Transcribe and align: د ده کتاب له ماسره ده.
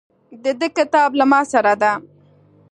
د 0.43 0.45
ده 0.59 0.67
کتاب 0.77 1.09
له 1.19 1.25
ماسره 1.31 1.73
ده. 1.81 1.93